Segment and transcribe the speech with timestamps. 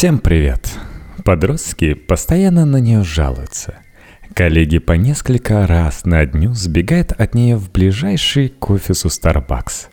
[0.00, 0.66] Всем привет!
[1.26, 3.80] Подростки постоянно на нее жалуются.
[4.32, 9.88] Коллеги по несколько раз на дню сбегают от нее в ближайший к офису Starbucks.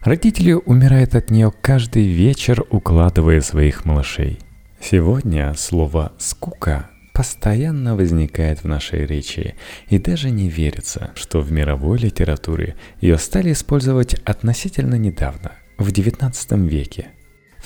[0.00, 4.38] Родители умирают от нее каждый вечер, укладывая своих малышей.
[4.80, 9.54] Сегодня слово «скука» постоянно возникает в нашей речи,
[9.90, 16.66] и даже не верится, что в мировой литературе ее стали использовать относительно недавно, в XIX
[16.66, 17.08] веке.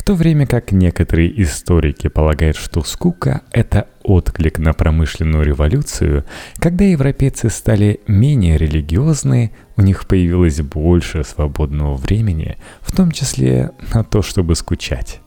[0.07, 6.25] То время как некоторые историки полагают, что скука– это отклик на промышленную революцию,
[6.59, 14.05] когда европейцы стали менее религиозны, у них появилось больше свободного времени, в том числе на
[14.05, 15.21] то, чтобы скучать.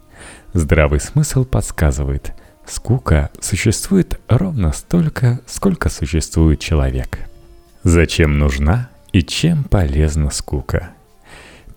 [0.53, 2.33] Здравый смысл подсказывает–
[2.69, 7.19] Скука существует ровно столько, сколько существует человек.
[7.83, 10.91] Зачем нужна и чем полезна скука?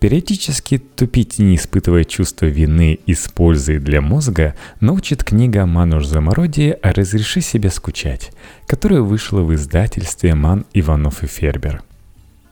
[0.03, 6.77] Периодически тупить, не испытывая чувства вины и с пользой для мозга, научит книга Мануш Замороди
[6.83, 8.33] «Разреши себе скучать»,
[8.67, 11.85] которая вышла в издательстве Ман Иванов и Фербер.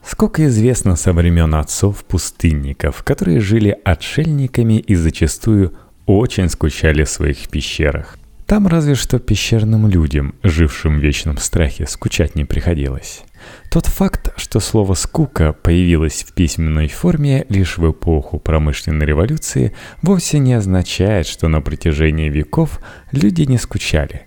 [0.06, 5.74] Сколько известно со времен отцов-пустынников, которые жили отшельниками и зачастую
[6.06, 8.16] очень скучали в своих пещерах.
[8.50, 13.22] Там разве что пещерным людям, жившим в вечном страхе, скучать не приходилось.
[13.70, 20.40] Тот факт, что слово «скука» появилось в письменной форме лишь в эпоху промышленной революции, вовсе
[20.40, 22.80] не означает, что на протяжении веков
[23.12, 24.22] люди не скучали.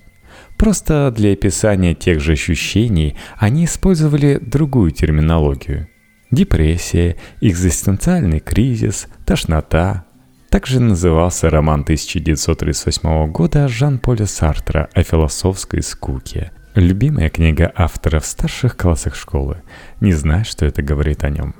[0.57, 5.89] Просто для описания тех же ощущений они использовали другую терминологию.
[6.31, 10.05] Депрессия, экзистенциальный кризис, тошнота,
[10.53, 16.51] также назывался роман 1938 года Жан-Поля Сартра о философской скуке.
[16.75, 19.63] Любимая книга автора в старших классах школы.
[19.99, 21.55] Не знаю, что это говорит о нем.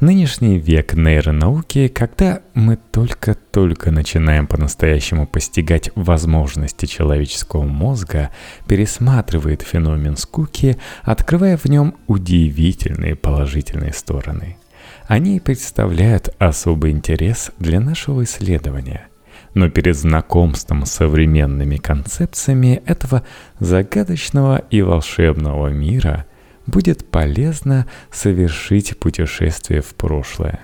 [0.00, 8.30] Нынешний век нейронауки, когда мы только-только начинаем по-настоящему постигать возможности человеческого мозга,
[8.66, 14.56] пересматривает феномен скуки, открывая в нем удивительные положительные стороны–
[15.06, 19.08] они представляют особый интерес для нашего исследования.
[19.54, 23.22] Но перед знакомством с современными концепциями этого
[23.60, 26.26] загадочного и волшебного мира
[26.66, 30.60] будет полезно совершить путешествие в прошлое.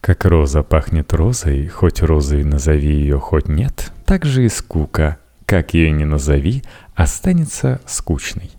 [0.00, 5.74] Как роза пахнет розой, хоть розой назови ее, хоть нет, так же и скука, как
[5.74, 6.62] ее ни назови,
[6.94, 8.50] останется скучной.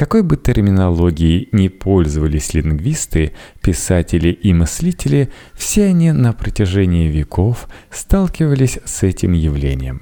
[0.00, 8.78] Какой бы терминологией ни пользовались лингвисты, писатели и мыслители, все они на протяжении веков сталкивались
[8.86, 10.00] с этим явлением.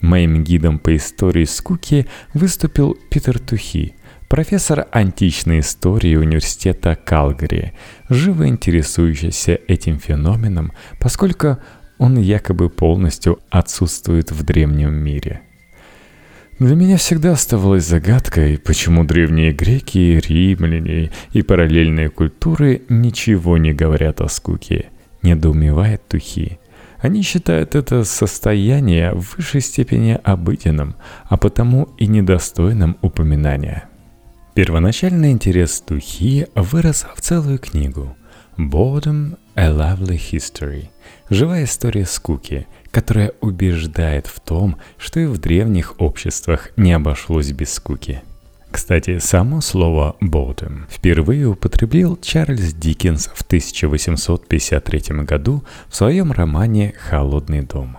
[0.00, 3.96] Моим гидом по истории скуки выступил Питер Тухи,
[4.30, 7.74] профессор античной истории университета Калгари,
[8.08, 11.58] живо интересующийся этим феноменом, поскольку
[11.98, 15.42] он якобы полностью отсутствует в древнем мире–
[16.58, 24.22] для меня всегда оставалась загадкой, почему древние греки, римляне и параллельные культуры ничего не говорят
[24.22, 24.86] о скуке,
[25.22, 26.58] недоумевает Тухи.
[26.98, 33.90] Они считают это состояние в высшей степени обыденным, а потому и недостойным упоминания.
[34.54, 38.16] Первоначальный интерес Тухи вырос в целую книгу
[38.56, 40.88] «Boredom– a Lovely History»–
[41.28, 47.72] живая история скуки– которая убеждает в том, что и в древних обществах не обошлось без
[47.72, 48.22] скуки.
[48.70, 57.62] Кстати, само слово «boredom» впервые употребил Чарльз Диккенс в 1853 году в своем романе «Холодный
[57.62, 57.98] дом».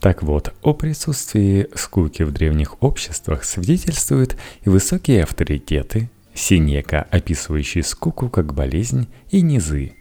[0.00, 8.28] Так вот, о присутствии скуки в древних обществах свидетельствуют и высокие авторитеты, Синека, описывающий скуку
[8.28, 9.94] как болезнь, и низы,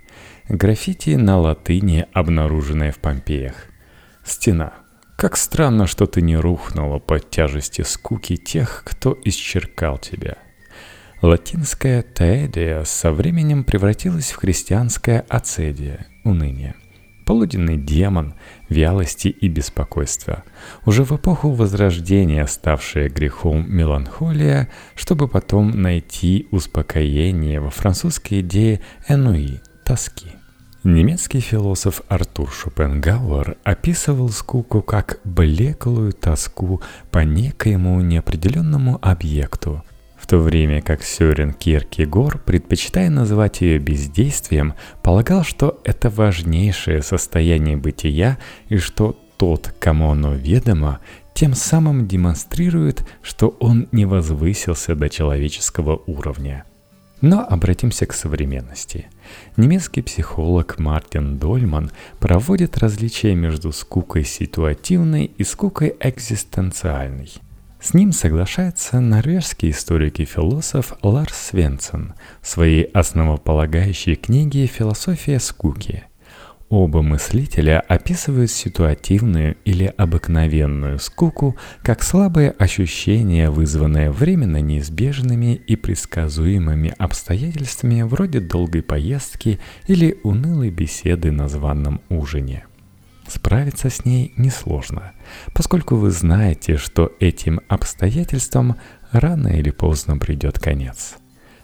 [0.50, 3.56] граффити на латыни, обнаруженные в Помпеях–
[4.28, 4.74] Стена.
[5.16, 10.38] Как странно, что ты не рухнула под тяжести скуки тех, кто исчеркал тебя.
[11.22, 16.76] Латинская «таэдия» со временем превратилась в христианское «ацедия»— уныние.
[17.26, 18.36] Полуденный демон
[18.70, 20.44] вялости и беспокойства.
[20.86, 29.62] Уже в эпоху Возрождения ставшая грехом меланхолия, чтобы потом найти успокоение во французской идее «энуи»—
[29.84, 30.37] тоски.
[30.90, 36.82] Немецкий философ Артур Шопенгауэр описывал скуку как блеклую тоску
[37.12, 39.84] по некоему неопределенному объекту,
[40.18, 47.76] в то время как Сёрен Киркегор, предпочитая называть ее бездействием, полагал, что это важнейшее состояние
[47.76, 48.38] бытия
[48.70, 51.02] и что тот, кому оно ведомо,
[51.34, 56.64] тем самым демонстрирует, что он не возвысился до человеческого уровня–
[57.22, 59.08] Но обратимся к современности.
[59.56, 67.32] Немецкий психолог Мартин Дольман проводит различия между скукой ситуативной и скукой экзистенциальной.
[67.80, 76.04] С ним соглашается норвежский историк и философ Ларс Свенсен в своей основополагающей книге «Философия скуки»,
[76.70, 86.94] Оба мыслителя описывают ситуативную или обыкновенную скуку как слабое ощущение, вызванное временно неизбежными и предсказуемыми
[86.98, 92.66] обстоятельствами вроде долгой поездки или унылой беседы на званном ужине.
[93.30, 95.14] Справиться с ней несложно,
[95.54, 98.76] поскольку вы знаете, что этим обстоятельствам
[99.14, 101.16] рано или поздно придет конец.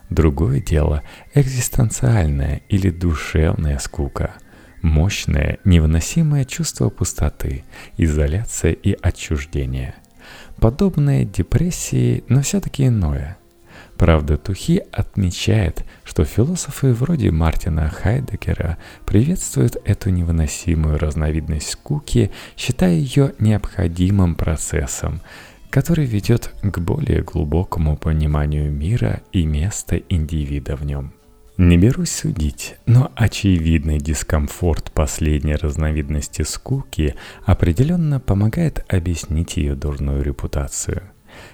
[0.09, 1.03] Другое дело–
[1.33, 4.35] экзистенциальная или душевная скука–
[4.83, 7.63] Мощное, невыносимое чувство пустоты,
[7.97, 9.95] изоляция и отчуждения.
[10.57, 13.37] Подобное депрессии, но все-таки иное.
[13.97, 23.33] Правда, Тухи отмечает, что философы вроде Мартина Хайдекера приветствуют эту невыносимую разновидность скуки, считая ее
[23.39, 25.21] необходимым процессом,
[25.69, 31.13] который ведет к более глубокому пониманию мира и места индивида в нем.
[31.57, 37.13] Не берусь судить, но очевидный дискомфорт последней разновидности скуки
[37.45, 41.03] определенно помогает объяснить ее дурную репутацию.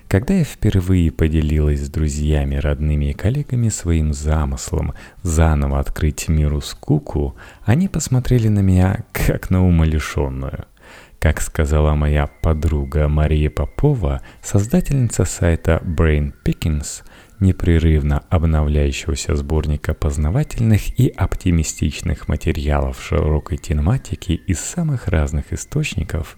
[0.07, 7.35] Когда я впервые поделилась с друзьями, родными и коллегами своим замыслом заново открыть миру скуку,
[7.65, 10.65] они посмотрели на меня как на умалишенную.
[11.19, 17.03] Как сказала моя подруга Мария Попова, создательница сайта Brain Pickings,
[17.39, 26.37] непрерывно обновляющегося сборника познавательных и оптимистичных материалов широкой тематики из самых разных источников,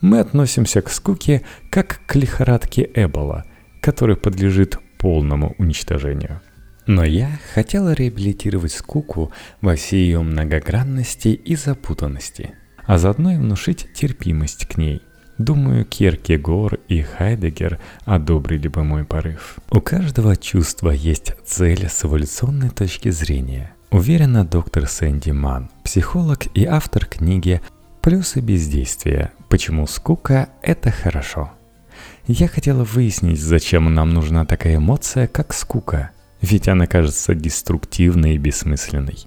[0.00, 3.44] мы относимся к скуке как к лихорадке Эбола,
[3.80, 6.40] который подлежит полному уничтожению.
[6.86, 12.54] Но я хотела реабилитировать скуку во всей ее многогранности и запутанности,
[12.84, 15.00] а заодно и внушить терпимость к ней–
[15.38, 19.56] Думаю, Киркегор и Хайдегер одобрили бы мой порыв.
[19.70, 23.74] У каждого чувства есть цель с эволюционной точки зрения.
[23.90, 27.60] Уверена доктор Сэнди Ман, психолог и автор книги
[28.00, 29.32] «Плюсы бездействия.
[29.48, 31.50] Почему скука– это хорошо».
[32.26, 36.10] Я хотела выяснить, зачем нам нужна такая эмоция, как скука,
[36.40, 39.26] ведь она кажется деструктивной и бессмысленной.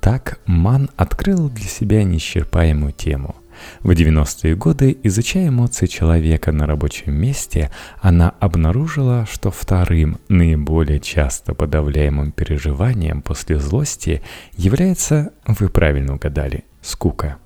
[0.00, 3.36] Так Ман открыл для себя неисчерпаемую тему–
[3.80, 7.70] в 90-е годы, изучая эмоции человека на рабочем месте,
[8.00, 14.22] она обнаружила, что вторым, наиболее часто подавляемым переживанием после злости
[14.56, 17.36] является, вы правильно угадали, скука.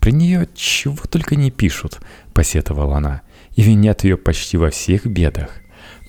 [0.00, 2.00] При нее чего только не пишут,
[2.32, 3.22] посетовала она,
[3.54, 5.50] и винят ее почти во всех бедах.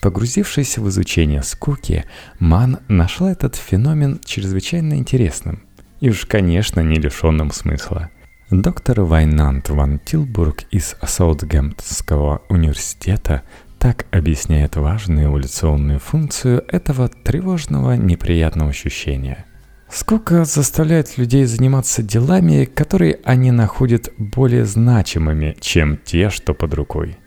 [0.02, 2.06] Погрузившись в изучение скуки,
[2.40, 5.64] Ман нашла этот феномен чрезвычайно интересным
[6.00, 8.10] и уж, конечно, не лишенным смысла–
[8.50, 13.42] Доктор Вайнант Ван Тилбург из Саутгемптонского университета
[13.78, 19.46] так объясняет важную эволюционную функцию этого тревожного неприятного ощущения.
[19.90, 27.18] Скука заставляет людей заниматься делами, которые они находят более значимыми, чем те, что под рукой.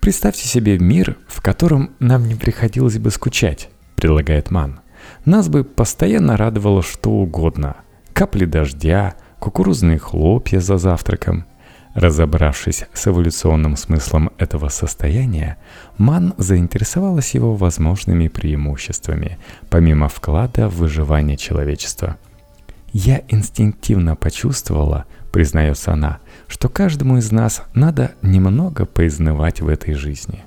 [0.00, 4.80] Представьте себе мир, в котором нам не приходилось бы скучать, предлагает Ман.
[5.24, 7.76] Нас бы постоянно радовало что угодно.
[8.12, 11.44] Капли дождя– кукурузные хлопья за завтраком.
[11.94, 15.56] Разобравшись с эволюционным смыслом этого состояния,
[15.96, 19.38] Ман заинтересовалась его возможными преимуществами,
[19.70, 22.18] помимо вклада в выживание человечества.
[22.92, 30.44] «Я инстинктивно почувствовала,— признается она,— что каждому из нас надо немного поизнывать в этой жизни».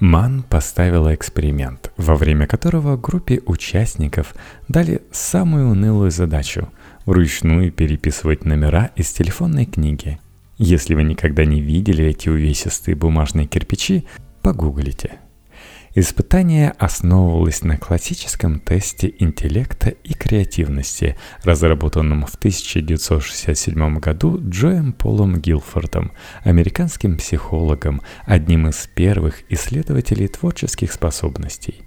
[0.00, 4.34] Ман поставила эксперимент, во время которого группе участников
[4.68, 6.68] дали самую унылую задачу
[7.06, 10.18] вручную переписывать номера из телефонной книги.
[10.58, 14.06] Если вы никогда не видели эти увесистые бумажные кирпичи,
[14.42, 15.20] погуглите.
[15.98, 26.12] Испытание основывалось на классическом тесте интеллекта и креативности, разработанном в 1967 году Джоем Полом Гилфордом,
[26.44, 31.86] американским психологом, одним из первых исследователей творческих способностей.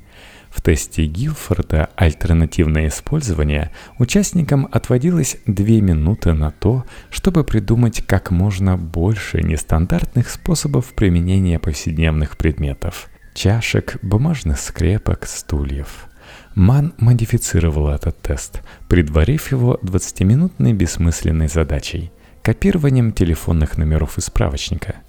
[0.49, 8.75] В тесте Гилфорда «Альтернативное использование» участникам отводилось две минуты на то, чтобы придумать как можно
[8.77, 16.07] больше нестандартных способов применения повседневных предметов– чашек, бумажных скрепок, стульев.
[16.55, 24.95] Ман модифицировал этот тест, предварив его 20-минутной бессмысленной задачей– копированием телефонных номеров из справочника–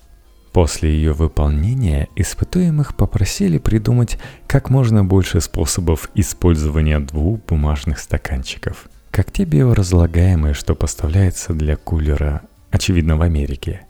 [0.52, 9.30] После ее выполнения испытуемых попросили придумать как можно больше способов использования двух бумажных стаканчиков, как
[9.30, 12.42] те биоразлагаемые, что поставляются для кулера,
[12.72, 13.82] очевидно, в Америке.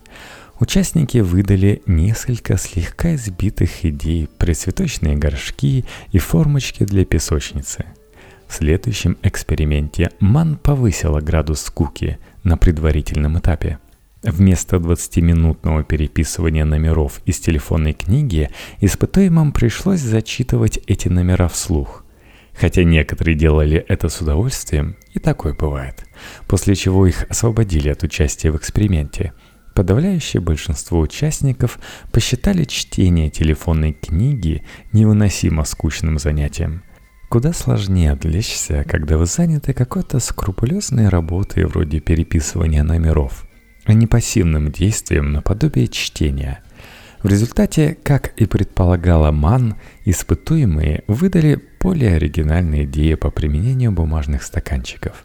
[0.58, 7.86] Участники выдали несколько слегка избитых идей про цветочные горшки и формочки для песочницы.
[8.46, 13.78] В следующем эксперименте Ман повысила градус скуки на предварительном этапе–
[14.22, 18.50] Вместо 20-минутного переписывания номеров из телефонной книги
[18.80, 22.04] испытуемым пришлось зачитывать эти номера вслух.
[22.52, 26.04] Хотя некоторые делали это с удовольствием, и такое бывает.
[26.46, 29.32] После чего их освободили от участия в эксперименте.
[29.74, 31.78] Подавляющее большинство участников
[32.12, 34.62] посчитали чтение телефонной книги
[34.92, 36.82] невыносимо скучным занятием.
[37.30, 43.46] Куда сложнее отвлечься, когда вы заняты какой-то скрупулезной работой вроде переписывания номеров–
[43.92, 46.62] не пассивным действием наподобие чтения.
[47.22, 55.24] В результате, как и предполагала Ман, испытуемые выдали более оригинальные идеи по применению бумажных стаканчиков.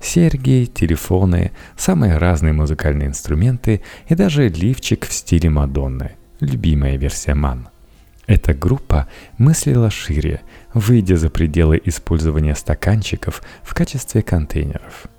[0.00, 7.68] Серьги, телефоны, самые разные музыкальные инструменты и даже лифчик в стиле Мадонны, любимая версия Ман.
[8.26, 9.06] Эта группа
[9.38, 10.40] мыслила шире,
[10.74, 15.06] выйдя за пределы использования стаканчиков в качестве контейнеров–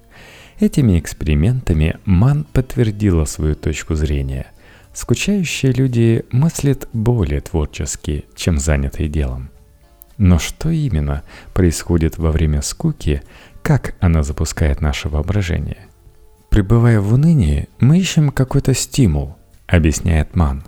[0.59, 4.47] Этими экспериментами Ман подтвердила свою точку зрения.
[4.91, 9.51] Скучающие люди мыслят более творчески, чем занятые делом.
[10.17, 11.21] Но что именно
[11.53, 13.21] происходит во время скуки,
[13.61, 15.85] как она запускает наше воображение?
[16.49, 19.35] Пребывая в унынии, мы ищем какой-то стимул,
[19.67, 20.63] объясняет Ман.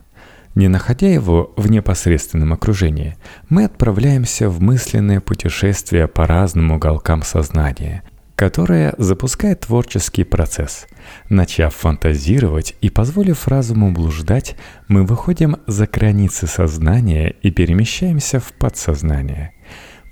[0.53, 3.17] Не находя его в непосредственном окружении,
[3.50, 8.03] мы отправляемся в мысленное путешествие по разным уголкам сознания–
[8.39, 10.88] которая запускает творческий процесс.
[11.27, 14.55] Начав фантазировать и позволив разуму блуждать,
[14.88, 19.51] мы выходим за границы сознания и перемещаемся в подсознание.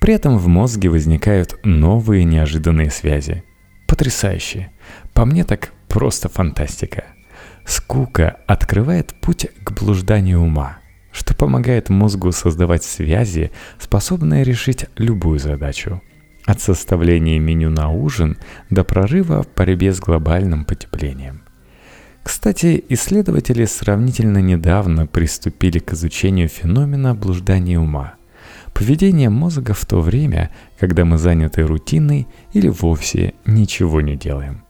[0.02, 3.46] При этом в мозге возникают новые неожиданные связи.
[3.88, 4.72] Потрясающе!
[5.14, 7.06] По мне так просто фантастика.
[7.66, 10.80] Скука открывает путь к блужданию ума,
[11.14, 16.02] что помогает мозгу создавать связи, способные решить любую задачу–
[16.48, 18.38] от составления меню на ужин
[18.70, 21.42] до прорыва в борьбе с глобальным потеплением.
[22.24, 28.16] Кстати, исследователи сравнительно недавно приступили к изучению феномена блуждания ума.
[28.74, 30.50] Поведение мозга в то время,
[30.80, 34.64] когда мы заняты рутиной или вовсе ничего не делаем.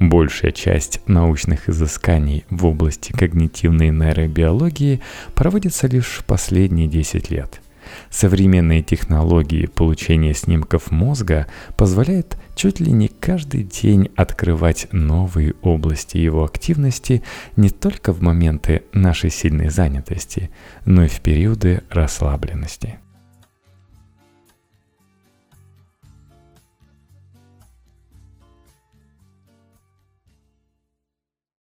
[0.00, 5.00] Большая часть научных изысканий в области когнитивной нейробиологии
[5.34, 7.60] проводится лишь последние 10 лет.
[8.14, 16.44] Современные технологии получения снимков мозга позволяют чуть ли не каждый день открывать новые области его
[16.44, 17.24] активности
[17.56, 20.52] не только в моменты нашей сильной занятости,
[20.84, 23.00] но и в периоды расслабленности.